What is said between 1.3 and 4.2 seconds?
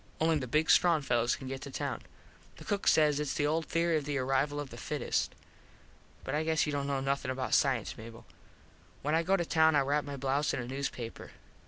can get to town. The cook says its the old theory of the